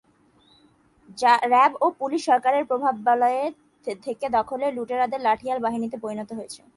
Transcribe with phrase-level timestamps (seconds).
[1.51, 3.43] RAB ও police সরকারের প্রভাববলয়ে
[4.03, 6.61] থেকে দখলদার লুটেরাদের লাঠিয়াল বাহিনীতে পরিণত হয়েছে।